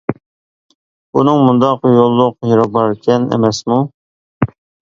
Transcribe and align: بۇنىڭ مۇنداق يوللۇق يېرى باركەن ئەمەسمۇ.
بۇنىڭ 1.17 1.43
مۇنداق 1.49 1.85
يوللۇق 1.97 2.51
يېرى 2.53 2.67
باركەن 2.79 3.29
ئەمەسمۇ. 3.37 3.81